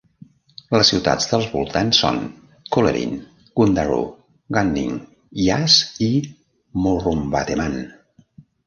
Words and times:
Les 0.75 0.87
ciutats 0.93 1.27
dels 1.33 1.49
voltants 1.51 1.99
són 2.05 2.17
Cullerin, 2.77 3.13
Gundaroo, 3.61 4.09
Gunning, 4.59 4.99
Yass 5.45 5.79
i 6.09 6.13
Murrumbateman. 6.87 7.83